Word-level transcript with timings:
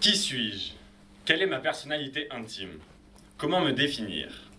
Qui 0.00 0.16
suis-je? 0.16 0.72
Quelle 1.26 1.42
est 1.42 1.46
ma 1.46 1.58
personnalité 1.58 2.26
intime? 2.30 2.78
Comment 3.36 3.60
me 3.60 3.72
définir? 3.72 4.50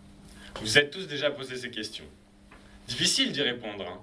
Vous 0.61 0.77
êtes 0.77 0.91
tous 0.91 1.07
déjà 1.07 1.31
posé 1.31 1.55
ces 1.55 1.71
questions. 1.71 2.05
Difficile 2.87 3.31
d'y 3.31 3.41
répondre, 3.41 3.87
hein. 3.87 4.01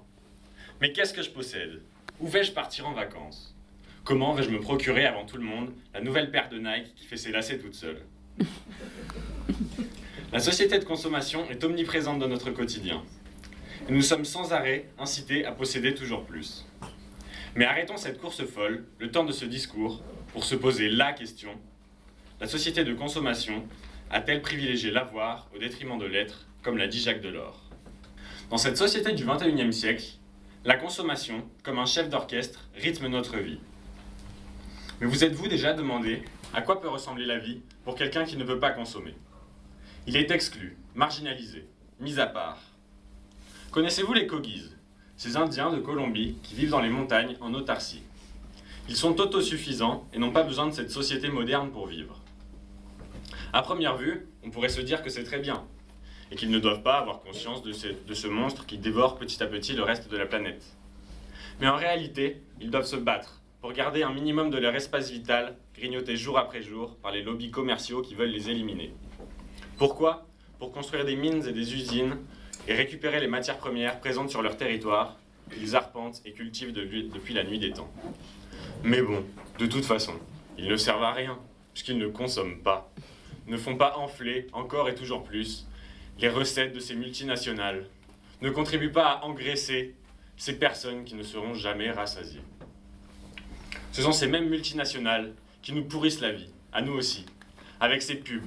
Mais 0.81 0.91
qu'est-ce 0.91 1.13
que 1.13 1.21
je 1.21 1.29
possède? 1.29 1.81
Où 2.19 2.27
vais-je 2.27 2.51
partir 2.51 2.89
en 2.89 2.91
vacances? 2.91 3.55
Comment 4.03 4.33
vais-je 4.33 4.49
me 4.49 4.59
procurer 4.59 5.05
avant 5.05 5.25
tout 5.25 5.37
le 5.37 5.45
monde 5.45 5.71
la 5.93 6.01
nouvelle 6.01 6.29
paire 6.29 6.49
de 6.49 6.57
Nike 6.57 6.93
qui 6.93 7.05
fait 7.05 7.15
ses 7.15 7.31
lacets 7.31 7.59
toute 7.59 7.75
seule? 7.75 8.01
La 10.33 10.39
société 10.39 10.77
de 10.77 10.83
consommation 10.83 11.49
est 11.49 11.63
omniprésente 11.63 12.19
dans 12.19 12.27
notre 12.27 12.51
quotidien. 12.51 13.01
Et 13.87 13.93
nous 13.93 14.01
sommes 14.01 14.25
sans 14.25 14.51
arrêt 14.51 14.89
incités 14.99 15.45
à 15.45 15.53
posséder 15.53 15.95
toujours 15.95 16.25
plus. 16.25 16.65
Mais 17.55 17.63
arrêtons 17.63 17.95
cette 17.95 18.19
course 18.19 18.45
folle, 18.45 18.83
le 18.99 19.09
temps 19.09 19.23
de 19.23 19.31
ce 19.31 19.45
discours, 19.45 20.03
pour 20.33 20.43
se 20.43 20.55
poser 20.55 20.89
la 20.89 21.13
question. 21.13 21.51
La 22.39 22.47
société 22.47 22.83
de 22.83 22.93
consommation 22.93 23.65
a-t-elle 24.09 24.41
privilégié 24.41 24.91
l'avoir 24.91 25.49
au 25.55 25.59
détriment 25.59 25.97
de 25.97 26.05
l'être, 26.05 26.47
comme 26.63 26.77
l'a 26.77 26.87
dit 26.87 26.99
Jacques 26.99 27.21
Delors? 27.21 27.69
Dans 28.49 28.57
cette 28.57 28.77
société 28.77 29.11
du 29.13 29.25
XXIe 29.25 29.73
siècle, 29.73 30.05
la 30.65 30.75
consommation, 30.75 31.47
comme 31.63 31.79
un 31.79 31.85
chef 31.85 32.09
d'orchestre, 32.09 32.69
rythme 32.75 33.07
notre 33.07 33.37
vie. 33.37 33.59
Mais 34.99 35.07
vous 35.07 35.23
êtes-vous 35.23 35.47
déjà 35.47 35.73
demandé 35.73 36.23
à 36.53 36.61
quoi 36.61 36.81
peut 36.81 36.89
ressembler 36.89 37.25
la 37.25 37.37
vie 37.37 37.61
pour 37.83 37.95
quelqu'un 37.95 38.25
qui 38.25 38.37
ne 38.37 38.43
veut 38.43 38.59
pas 38.59 38.71
consommer? 38.71 39.15
Il 40.07 40.17
est 40.17 40.31
exclu, 40.31 40.77
marginalisé, 40.95 41.65
mis 41.99 42.19
à 42.19 42.25
part. 42.25 42.59
Connaissez-vous 43.71 44.13
les 44.13 44.27
Kogis 44.27 44.71
Ces 45.15 45.37
Indiens 45.37 45.71
de 45.71 45.79
Colombie 45.79 46.37
qui 46.43 46.55
vivent 46.55 46.71
dans 46.71 46.81
les 46.81 46.89
montagnes 46.89 47.35
en 47.39 47.53
autarcie? 47.53 48.01
Ils 48.89 48.95
sont 48.95 49.21
autosuffisants 49.21 50.07
et 50.13 50.17
n'ont 50.17 50.31
pas 50.31 50.41
besoin 50.41 50.65
de 50.65 50.71
cette 50.73 50.89
société 50.89 51.29
moderne 51.29 51.69
pour 51.69 51.85
vivre. 51.85 52.19
À 53.53 53.61
première 53.61 53.97
vue, 53.97 54.27
on 54.43 54.49
pourrait 54.49 54.67
se 54.67 54.81
dire 54.81 55.03
que 55.03 55.11
c'est 55.11 55.23
très 55.23 55.37
bien, 55.37 55.63
et 56.31 56.35
qu'ils 56.35 56.49
ne 56.49 56.57
doivent 56.57 56.81
pas 56.81 56.97
avoir 56.97 57.19
conscience 57.19 57.61
de 57.61 57.71
ce, 57.71 57.87
de 57.87 58.13
ce 58.15 58.25
monstre 58.25 58.65
qui 58.65 58.79
dévore 58.79 59.19
petit 59.19 59.43
à 59.43 59.45
petit 59.45 59.73
le 59.73 59.83
reste 59.83 60.09
de 60.09 60.17
la 60.17 60.25
planète. 60.25 60.65
Mais 61.61 61.67
en 61.67 61.75
réalité, 61.75 62.41
ils 62.59 62.71
doivent 62.71 62.87
se 62.87 62.95
battre 62.95 63.41
pour 63.61 63.73
garder 63.73 64.01
un 64.01 64.11
minimum 64.11 64.49
de 64.49 64.57
leur 64.57 64.73
espace 64.73 65.11
vital, 65.11 65.55
grignoté 65.75 66.17
jour 66.17 66.39
après 66.39 66.63
jour 66.63 66.95
par 66.95 67.11
les 67.11 67.21
lobbies 67.21 67.51
commerciaux 67.51 68.01
qui 68.01 68.15
veulent 68.15 68.31
les 68.31 68.49
éliminer. 68.49 68.91
Pourquoi? 69.77 70.25
Pour 70.57 70.71
construire 70.71 71.05
des 71.05 71.15
mines 71.15 71.45
et 71.47 71.53
des 71.53 71.75
usines 71.75 72.17
et 72.67 72.73
récupérer 72.73 73.19
les 73.19 73.27
matières 73.27 73.59
premières 73.59 73.99
présentes 73.99 74.31
sur 74.31 74.41
leur 74.41 74.57
territoire, 74.57 75.18
qu'ils 75.53 75.75
arpentent 75.75 76.21
et 76.25 76.31
cultivent 76.31 76.73
depuis 76.73 77.33
la 77.33 77.43
nuit 77.43 77.59
des 77.59 77.71
temps. 77.71 77.91
Mais 78.83 79.01
bon, 79.01 79.23
de 79.57 79.65
toute 79.65 79.85
façon, 79.85 80.13
ils 80.57 80.67
ne 80.67 80.77
servent 80.77 81.03
à 81.03 81.11
rien, 81.11 81.37
puisqu'ils 81.73 81.97
ne 81.97 82.07
consomment 82.07 82.59
pas, 82.59 82.91
ne 83.47 83.57
font 83.57 83.75
pas 83.75 83.97
enfler, 83.97 84.47
encore 84.53 84.89
et 84.89 84.95
toujours 84.95 85.23
plus, 85.23 85.67
les 86.19 86.29
recettes 86.29 86.73
de 86.73 86.79
ces 86.79 86.95
multinationales, 86.95 87.85
ne 88.41 88.49
contribuent 88.49 88.91
pas 88.91 89.07
à 89.13 89.25
engraisser 89.25 89.95
ces 90.37 90.57
personnes 90.57 91.03
qui 91.03 91.15
ne 91.15 91.23
seront 91.23 91.53
jamais 91.53 91.91
rassasiées. 91.91 92.41
Ce 93.91 94.01
sont 94.01 94.11
ces 94.11 94.27
mêmes 94.27 94.49
multinationales 94.49 95.33
qui 95.61 95.73
nous 95.73 95.83
pourrissent 95.83 96.21
la 96.21 96.31
vie, 96.31 96.49
à 96.71 96.81
nous 96.81 96.93
aussi, 96.93 97.25
avec 97.79 98.01
ces 98.01 98.15
pubs, 98.15 98.45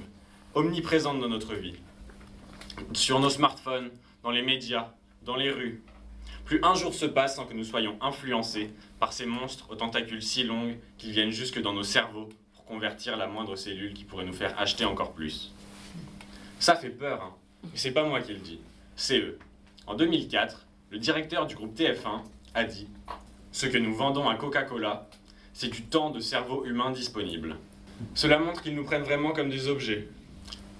omniprésentes 0.55 1.19
dans 1.19 1.29
notre 1.29 1.53
vie, 1.53 1.75
sur 2.93 3.19
nos 3.19 3.29
smartphones, 3.29 3.91
dans 4.23 4.31
les 4.31 4.41
médias, 4.41 4.93
dans 5.23 5.35
les 5.35 5.51
rues. 5.51 5.83
Plus 6.45 6.59
un 6.61 6.75
jour 6.75 6.93
se 6.93 7.05
passe 7.05 7.35
sans 7.35 7.45
que 7.45 7.53
nous 7.53 7.63
soyons 7.63 7.97
influencés 8.01 8.69
par 8.99 9.13
ces 9.13 9.25
monstres 9.25 9.69
aux 9.69 9.75
tentacules 9.75 10.21
si 10.21 10.43
longues 10.43 10.77
qu'ils 10.97 11.11
viennent 11.11 11.31
jusque 11.31 11.61
dans 11.61 11.73
nos 11.73 11.83
cerveaux 11.83 12.29
pour 12.53 12.65
convertir 12.65 13.15
la 13.15 13.27
moindre 13.27 13.55
cellule 13.55 13.93
qui 13.93 14.03
pourrait 14.03 14.25
nous 14.25 14.33
faire 14.33 14.59
acheter 14.59 14.83
encore 14.83 15.13
plus. 15.13 15.53
Ça 16.59 16.75
fait 16.75 16.89
peur, 16.89 17.21
hein. 17.21 17.33
C'est 17.75 17.91
pas 17.91 18.03
moi 18.03 18.21
qui 18.21 18.33
le 18.33 18.39
dis, 18.39 18.59
c'est 18.97 19.19
eux. 19.19 19.39
En 19.87 19.95
2004, 19.95 20.65
le 20.91 20.99
directeur 20.99 21.47
du 21.47 21.55
groupe 21.55 21.77
TF1 21.77 22.21
a 22.53 22.63
dit 22.65 22.87
Ce 23.53 23.65
que 23.65 23.77
nous 23.77 23.95
vendons 23.95 24.27
à 24.27 24.35
Coca-Cola, 24.35 25.07
c'est 25.53 25.69
du 25.69 25.83
temps 25.83 26.09
de 26.09 26.19
cerveau 26.19 26.65
humain 26.65 26.91
disponible. 26.91 27.55
Cela 28.15 28.37
montre 28.37 28.61
qu'ils 28.61 28.75
nous 28.75 28.83
prennent 28.83 29.03
vraiment 29.03 29.31
comme 29.31 29.49
des 29.49 29.69
objets. 29.69 30.09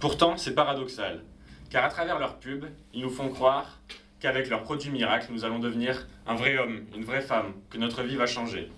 Pourtant, 0.01 0.35
c'est 0.35 0.56
paradoxal, 0.56 1.24
car 1.69 1.85
à 1.85 1.90
travers 1.90 2.19
leurs 2.19 2.38
pubs, 2.38 2.66
ils 2.94 3.01
nous 3.01 3.09
font 3.09 3.30
croire 3.30 3.80
qu'avec 4.23 4.50
leurs 4.50 4.63
produits 4.63 4.89
miracles, 4.89 5.28
nous 5.34 5.44
allons 5.44 5.59
devenir 5.59 6.07
un 6.25 6.35
vrai 6.35 6.57
homme, 6.57 6.85
une 6.95 7.03
vraie 7.03 7.22
femme, 7.22 7.51
que 7.69 7.78
notre 7.78 8.03
vie 8.03 8.16
va 8.16 8.25
changer. 8.25 8.72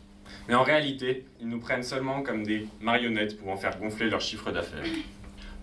Mais 0.47 0.55
en 0.55 0.63
réalité, 0.63 1.27
ils 1.39 1.47
nous 1.47 1.59
prennent 1.59 1.83
seulement 1.83 2.23
comme 2.23 2.43
des 2.43 2.67
marionnettes 2.81 3.37
pouvant 3.37 3.55
faire 3.55 3.77
gonfler 3.79 4.09
leur 4.09 4.21
chiffre 4.21 4.51
d'affaires. 4.51 4.83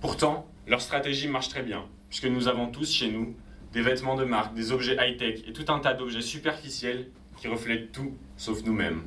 Pourtant, 0.00 0.46
leur 0.68 0.80
stratégie 0.80 1.26
marche 1.26 1.48
très 1.48 1.64
bien, 1.64 1.84
puisque 2.08 2.26
nous 2.26 2.46
avons 2.46 2.68
tous 2.68 2.92
chez 2.92 3.10
nous 3.10 3.34
des 3.72 3.82
vêtements 3.82 4.14
de 4.14 4.22
marque, 4.22 4.54
des 4.54 4.70
objets 4.70 4.96
high-tech 5.00 5.40
et 5.48 5.52
tout 5.52 5.64
un 5.72 5.80
tas 5.80 5.94
d'objets 5.94 6.20
superficiels 6.20 7.08
qui 7.38 7.48
reflètent 7.48 7.90
tout 7.90 8.16
sauf 8.36 8.62
nous-mêmes. 8.62 9.02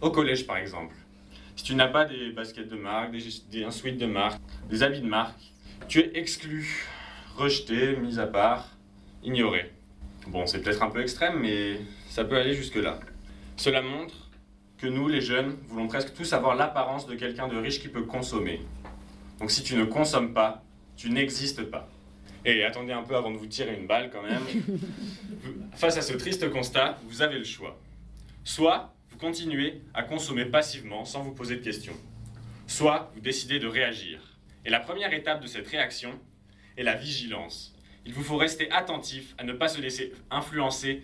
Au 0.00 0.10
collège, 0.10 0.44
par 0.44 0.56
exemple, 0.56 0.96
si 1.54 1.62
tu 1.62 1.76
n'as 1.76 1.86
pas 1.86 2.04
des 2.04 2.32
baskets 2.32 2.68
de 2.68 2.76
marque, 2.76 3.12
des, 3.12 3.22
des 3.52 3.62
un 3.62 3.70
sweat 3.70 3.96
de 3.96 4.06
marque, 4.06 4.40
des 4.68 4.82
habits 4.82 5.02
de 5.02 5.06
marque, 5.06 5.52
tu 5.86 6.00
es 6.00 6.18
exclu, 6.18 6.88
rejeté, 7.36 7.94
mis 7.94 8.18
à 8.18 8.26
part, 8.26 8.66
ignoré. 9.22 9.70
Bon, 10.28 10.46
c'est 10.46 10.62
peut-être 10.62 10.82
un 10.82 10.90
peu 10.90 11.02
extrême, 11.02 11.40
mais 11.40 11.80
ça 12.08 12.24
peut 12.24 12.36
aller 12.36 12.54
jusque-là. 12.54 13.00
Cela 13.56 13.82
montre 13.82 14.30
que 14.78 14.86
nous, 14.86 15.08
les 15.08 15.20
jeunes, 15.20 15.56
voulons 15.68 15.88
presque 15.88 16.14
tous 16.14 16.32
avoir 16.32 16.56
l'apparence 16.56 17.06
de 17.06 17.14
quelqu'un 17.14 17.48
de 17.48 17.56
riche 17.56 17.80
qui 17.80 17.88
peut 17.88 18.02
consommer. 18.02 18.60
Donc 19.38 19.50
si 19.50 19.62
tu 19.62 19.76
ne 19.76 19.84
consommes 19.84 20.32
pas, 20.32 20.62
tu 20.96 21.10
n'existes 21.10 21.62
pas. 21.64 21.88
Et 22.44 22.64
attendez 22.64 22.92
un 22.92 23.02
peu 23.02 23.16
avant 23.16 23.30
de 23.30 23.36
vous 23.36 23.46
tirer 23.46 23.76
une 23.76 23.86
balle 23.86 24.10
quand 24.10 24.22
même. 24.22 24.42
Face 25.74 25.96
à 25.96 26.02
ce 26.02 26.12
triste 26.14 26.50
constat, 26.50 26.98
vous 27.04 27.22
avez 27.22 27.38
le 27.38 27.44
choix. 27.44 27.78
Soit 28.44 28.92
vous 29.10 29.18
continuez 29.18 29.82
à 29.94 30.02
consommer 30.02 30.44
passivement 30.44 31.04
sans 31.04 31.22
vous 31.22 31.32
poser 31.32 31.56
de 31.56 31.62
questions. 31.62 31.96
Soit 32.66 33.12
vous 33.14 33.20
décidez 33.20 33.58
de 33.58 33.68
réagir. 33.68 34.20
Et 34.64 34.70
la 34.70 34.80
première 34.80 35.12
étape 35.12 35.40
de 35.40 35.46
cette 35.46 35.68
réaction 35.68 36.18
est 36.76 36.82
la 36.82 36.94
vigilance. 36.94 37.74
Il 38.04 38.12
vous 38.14 38.24
faut 38.24 38.36
rester 38.36 38.70
attentif 38.72 39.34
à 39.38 39.44
ne 39.44 39.52
pas 39.52 39.68
se 39.68 39.80
laisser 39.80 40.12
influencer, 40.30 41.02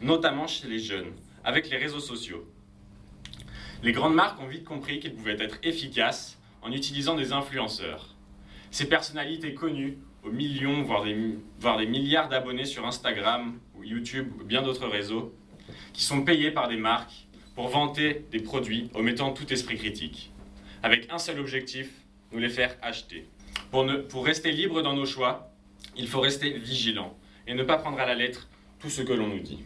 notamment 0.00 0.46
chez 0.46 0.66
les 0.66 0.80
jeunes, 0.80 1.12
avec 1.44 1.70
les 1.70 1.76
réseaux 1.76 2.00
sociaux. 2.00 2.44
Les 3.82 3.92
grandes 3.92 4.14
marques 4.14 4.40
ont 4.40 4.46
vite 4.46 4.64
compris 4.64 4.98
qu'ils 4.98 5.14
pouvaient 5.14 5.40
être 5.40 5.58
efficaces 5.62 6.38
en 6.62 6.72
utilisant 6.72 7.14
des 7.14 7.32
influenceurs. 7.32 8.14
Ces 8.70 8.88
personnalités 8.88 9.54
connues, 9.54 9.98
aux 10.24 10.30
millions, 10.30 10.82
voire 10.82 11.04
des, 11.04 11.86
milliards 11.86 12.28
d'abonnés 12.28 12.64
sur 12.64 12.86
Instagram 12.86 13.58
ou 13.76 13.84
YouTube 13.84 14.32
ou 14.40 14.44
bien 14.44 14.62
d'autres 14.62 14.86
réseaux, 14.86 15.34
qui 15.92 16.02
sont 16.02 16.22
payés 16.24 16.50
par 16.50 16.68
des 16.68 16.76
marques 16.76 17.26
pour 17.54 17.68
vanter 17.68 18.24
des 18.30 18.40
produits 18.40 18.90
omettant 18.94 19.32
tout 19.32 19.52
esprit 19.52 19.76
critique, 19.76 20.32
avec 20.82 21.12
un 21.12 21.18
seul 21.18 21.38
objectif, 21.38 21.88
nous 22.32 22.38
les 22.38 22.48
faire 22.48 22.76
acheter. 22.82 23.28
Pour, 23.70 23.84
ne, 23.84 23.96
pour 23.96 24.24
rester 24.24 24.52
libre 24.52 24.82
dans 24.82 24.94
nos 24.94 25.06
choix, 25.06 25.51
il 25.96 26.08
faut 26.08 26.20
rester 26.20 26.50
vigilant 26.50 27.16
et 27.46 27.54
ne 27.54 27.62
pas 27.62 27.78
prendre 27.78 27.98
à 27.98 28.06
la 28.06 28.14
lettre 28.14 28.48
tout 28.78 28.90
ce 28.90 29.02
que 29.02 29.12
l'on 29.12 29.28
nous 29.28 29.40
dit. 29.40 29.64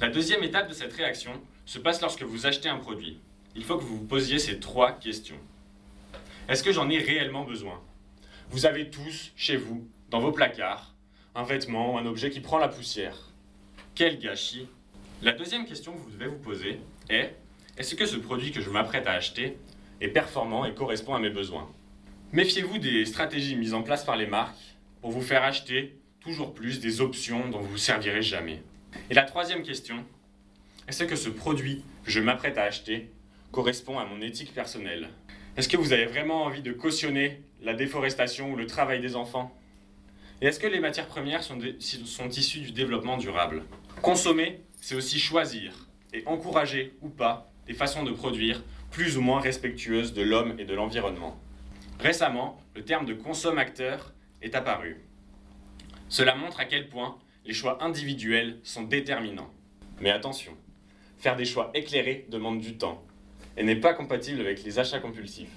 La 0.00 0.08
deuxième 0.08 0.44
étape 0.44 0.68
de 0.68 0.74
cette 0.74 0.92
réaction 0.92 1.32
se 1.64 1.78
passe 1.78 2.00
lorsque 2.00 2.22
vous 2.22 2.46
achetez 2.46 2.68
un 2.68 2.78
produit. 2.78 3.18
Il 3.54 3.64
faut 3.64 3.76
que 3.76 3.84
vous 3.84 3.98
vous 3.98 4.04
posiez 4.04 4.38
ces 4.38 4.60
trois 4.60 4.92
questions. 4.92 5.38
Est-ce 6.48 6.62
que 6.62 6.72
j'en 6.72 6.88
ai 6.90 6.98
réellement 6.98 7.44
besoin? 7.44 7.82
Vous 8.50 8.66
avez 8.66 8.90
tous, 8.90 9.32
chez 9.34 9.56
vous, 9.56 9.88
dans 10.10 10.20
vos 10.20 10.30
placards, 10.30 10.94
un 11.34 11.42
vêtement 11.42 11.94
ou 11.94 11.98
un 11.98 12.06
objet 12.06 12.30
qui 12.30 12.40
prend 12.40 12.58
la 12.58 12.68
poussière. 12.68 13.32
Quel 13.94 14.18
gâchis 14.18 14.68
La 15.22 15.32
deuxième 15.32 15.66
question 15.66 15.92
que 15.92 15.98
vous 15.98 16.10
devez 16.10 16.26
vous 16.26 16.38
poser 16.38 16.78
est 17.08 17.34
est-ce 17.76 17.94
que 17.94 18.06
ce 18.06 18.16
produit 18.16 18.52
que 18.52 18.60
je 18.60 18.70
m'apprête 18.70 19.06
à 19.06 19.12
acheter 19.12 19.58
est 20.00 20.08
performant 20.08 20.64
et 20.64 20.74
correspond 20.74 21.14
à 21.14 21.18
mes 21.18 21.30
besoins? 21.30 21.68
Méfiez-vous 22.32 22.78
des 22.78 23.04
stratégies 23.06 23.56
mises 23.56 23.74
en 23.74 23.82
place 23.82 24.04
par 24.04 24.16
les 24.16 24.26
marques 24.26 24.75
pour 25.06 25.12
vous 25.12 25.22
faire 25.22 25.44
acheter 25.44 25.94
toujours 26.18 26.52
plus 26.52 26.80
des 26.80 27.00
options 27.00 27.48
dont 27.48 27.60
vous 27.60 27.74
ne 27.74 27.78
servirez 27.78 28.22
jamais. 28.22 28.60
Et 29.08 29.14
la 29.14 29.22
troisième 29.22 29.62
question, 29.62 30.04
est-ce 30.88 31.04
que 31.04 31.14
ce 31.14 31.28
produit 31.28 31.84
que 32.04 32.10
je 32.10 32.18
m'apprête 32.18 32.58
à 32.58 32.64
acheter 32.64 33.08
correspond 33.52 34.00
à 34.00 34.04
mon 34.04 34.20
éthique 34.20 34.52
personnelle? 34.52 35.10
Est-ce 35.56 35.68
que 35.68 35.76
vous 35.76 35.92
avez 35.92 36.06
vraiment 36.06 36.42
envie 36.42 36.60
de 36.60 36.72
cautionner 36.72 37.40
la 37.62 37.74
déforestation 37.74 38.50
ou 38.50 38.56
le 38.56 38.66
travail 38.66 39.00
des 39.00 39.14
enfants? 39.14 39.56
Et 40.42 40.46
est-ce 40.46 40.58
que 40.58 40.66
les 40.66 40.80
matières 40.80 41.06
premières 41.06 41.44
sont, 41.44 41.60
sont 41.78 42.28
issues 42.28 42.62
du 42.62 42.72
développement 42.72 43.16
durable? 43.16 43.62
Consommer, 44.02 44.58
c'est 44.80 44.96
aussi 44.96 45.20
choisir 45.20 45.86
et 46.14 46.24
encourager 46.26 46.94
ou 47.00 47.10
pas 47.10 47.48
des 47.68 47.74
façons 47.74 48.02
de 48.02 48.10
produire 48.10 48.60
plus 48.90 49.16
ou 49.16 49.20
moins 49.20 49.38
respectueuses 49.38 50.14
de 50.14 50.22
l'homme 50.22 50.56
et 50.58 50.64
de 50.64 50.74
l'environnement. 50.74 51.38
Récemment, 52.00 52.60
le 52.74 52.82
terme 52.82 53.06
de 53.06 53.14
consommateur 53.14 54.12
est 54.42 54.54
apparu. 54.54 55.02
Cela 56.08 56.34
montre 56.34 56.60
à 56.60 56.64
quel 56.64 56.88
point 56.88 57.18
les 57.44 57.54
choix 57.54 57.82
individuels 57.82 58.58
sont 58.62 58.82
déterminants. 58.82 59.50
Mais 60.00 60.10
attention, 60.10 60.52
faire 61.18 61.36
des 61.36 61.44
choix 61.44 61.70
éclairés 61.74 62.26
demande 62.28 62.60
du 62.60 62.76
temps. 62.76 63.02
et 63.56 63.62
n'est 63.62 63.76
pas 63.76 63.94
compatible 63.94 64.40
avec 64.40 64.62
les 64.64 64.78
achats 64.78 65.00
compulsifs. 65.00 65.48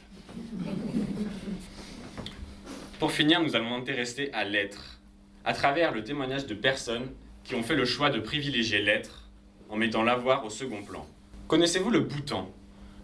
Pour 2.97 3.11
finir, 3.11 3.41
nous 3.41 3.55
allons 3.57 3.75
intéresser 3.75 4.29
à 4.33 4.45
l'être, 4.45 4.99
à 5.43 5.53
travers 5.53 5.93
le 5.93 6.03
témoignage 6.03 6.45
de 6.45 6.53
personnes 6.53 7.11
qui 7.43 7.55
ont 7.55 7.63
fait 7.63 7.75
le 7.75 7.85
choix 7.85 8.09
de 8.09 8.19
privilégier 8.19 8.81
l'être 8.81 9.29
en 9.69 9.75
mettant 9.75 10.03
l'avoir 10.03 10.45
au 10.45 10.49
second 10.49 10.81
plan. 10.81 11.05
Connaissez-vous 11.47 11.89
le 11.89 11.99
Bhoutan, 11.99 12.49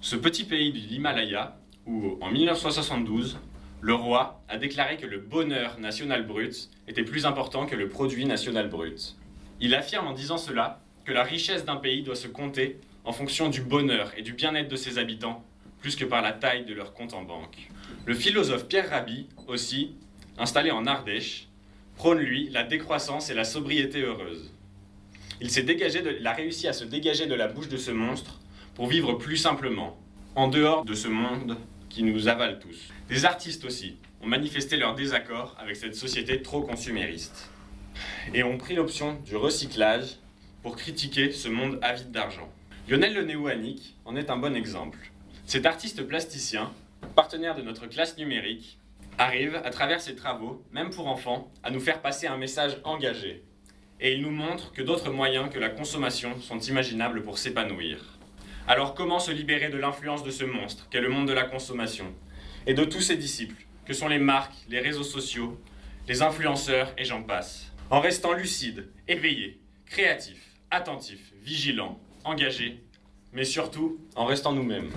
ce 0.02 0.16
petit 0.16 0.46
pays 0.46 0.72
de 0.72 0.78
l'Himalaya 0.78 1.58
où, 1.86 2.18
en 2.22 2.32
1972, 2.32 3.38
le 3.82 3.94
roi 3.94 4.42
a 4.48 4.58
déclaré 4.58 4.98
que 4.98 5.06
le 5.06 5.20
bonheur 5.20 5.80
national 5.80 6.26
brut 6.26 6.70
était 6.88 7.04
plus 7.04 7.26
important 7.26 7.66
que 7.66 7.76
le 7.76 7.90
produit 7.90 8.26
national 8.26 8.70
brut. 8.70 9.16
Il 9.60 9.76
affirme 9.76 10.08
en 10.08 10.14
disant 10.14 10.38
cela 10.38 10.82
que 11.04 11.14
la 11.14 11.24
richesse 11.24 11.66
d'un 11.66 11.76
pays 11.76 12.04
doit 12.04 12.16
se 12.16 12.28
compter 12.28 12.80
en 13.04 13.12
fonction 13.12 13.50
du 13.50 13.62
bonheur 13.62 14.12
et 14.18 14.22
du 14.22 14.34
bien-être 14.34 14.68
de 14.68 14.76
ses 14.76 14.98
habitants, 14.98 15.44
plus 15.80 15.96
que 15.96 16.06
par 16.06 16.22
la 16.22 16.32
taille 16.32 16.66
de 16.66 16.74
leur 16.74 16.94
compte 16.94 17.14
en 17.14 17.24
banque. 17.24 17.70
Le 18.06 18.16
philosophe 18.16 18.68
Pierre 18.68 18.90
Rabhi, 18.90 19.28
aussi, 19.48 19.96
installé 20.38 20.72
en 20.72 20.86
Ardèche, 20.88 21.48
prône 21.96 22.20
lui 22.20 22.50
la 22.50 22.64
décroissance 22.64 23.30
et 23.30 23.36
la 23.36 23.44
sobriété 23.44 24.02
heureuse. 24.02 24.52
Il, 25.42 25.48
dégagé 25.66 26.02
de, 26.02 26.18
il 26.20 26.26
a 26.26 26.34
réussi 26.34 26.68
à 26.68 26.74
se 26.74 26.86
dégager 26.86 27.28
de 27.28 27.36
la 27.36 27.48
bouche 27.48 27.68
de 27.68 27.78
ce 27.78 27.92
monstre 27.92 28.40
pour 28.74 28.88
vivre 28.88 29.14
plus 29.14 29.38
simplement, 29.38 29.98
en 30.36 30.48
dehors 30.48 30.84
de 30.84 30.94
ce 30.94 31.08
monde 31.08 31.58
qui 31.96 32.04
nous 32.04 32.28
avale 32.28 32.60
tous. 32.60 32.90
Des 33.08 33.24
artistes 33.24 33.64
aussi 33.64 33.96
ont 34.22 34.28
manifesté 34.28 34.76
leur 34.76 34.96
désaccord 34.96 35.56
avec 35.58 35.78
cette 35.78 35.96
société 35.96 36.42
trop 36.42 36.62
consumériste 36.62 37.50
et 38.34 38.44
ont 38.44 38.58
pris 38.58 38.76
l'option 38.76 39.14
du 39.26 39.38
recyclage 39.38 40.18
pour 40.62 40.76
critiquer 40.76 41.32
ce 41.32 41.48
monde 41.48 41.80
avide 41.82 42.12
d'argent. 42.12 42.52
Lionel 42.90 43.14
Lenéouanic 43.14 43.96
en 44.04 44.18
est 44.18 44.30
un 44.30 44.36
bon 44.36 44.58
exemple. 44.58 45.00
Cet 45.46 45.66
artiste 45.66 46.04
plasticien 46.04 46.70
partenaire 47.16 47.56
de 47.56 47.62
notre 47.62 47.88
classe 47.88 48.18
numérique, 48.18 48.78
arrive, 49.18 49.56
à 49.64 49.70
travers 49.70 50.02
ses 50.02 50.16
travaux, 50.16 50.62
même 50.74 50.90
pour 50.90 51.08
enfants, 51.08 51.50
à 51.64 51.70
nous 51.70 51.80
faire 51.80 52.02
passer 52.02 52.28
un 52.28 52.36
message 52.36 52.78
engagé. 52.84 53.42
Et 54.02 54.16
il 54.16 54.22
nous 54.22 54.32
montre 54.32 54.74
que 54.74 54.82
d'autres 54.82 55.12
moyens 55.12 55.50
que 55.50 55.60
la 55.60 55.70
consommation 55.70 56.42
sont 56.42 56.60
imaginables 56.60 57.24
pour 57.24 57.38
s'épanouir. 57.38 58.15
Alors 58.68 58.96
comment 58.96 59.20
se 59.20 59.30
libérer 59.30 59.70
de 59.70 59.78
l'influence 59.78 60.24
de 60.24 60.32
ce 60.32 60.44
monstre 60.44 60.88
qu'est 60.90 61.02
le 61.02 61.10
monde 61.10 61.28
de 61.28 61.34
la 61.34 61.44
consommation 61.44 62.12
et 62.66 62.74
de 62.74 62.84
tous 62.84 63.02
ses 63.02 63.16
disciples, 63.16 63.64
que 63.86 63.94
sont 63.94 64.08
les 64.08 64.18
marques, 64.18 64.56
les 64.70 64.80
réseaux 64.80 65.04
sociaux, 65.04 65.60
les 66.08 66.24
influenceurs 66.24 66.92
et 66.98 67.06
j'en 67.06 67.22
passe 67.22 67.72
En 67.92 68.00
restant 68.00 68.34
lucide, 68.34 68.90
éveillé, 69.08 69.60
créatif, 69.86 70.42
attentif, 70.72 71.32
vigilant, 71.44 72.00
engagé, 72.24 72.82
mais 73.34 73.44
surtout 73.44 74.00
en 74.16 74.26
restant 74.26 74.54
nous-mêmes. 74.54 74.90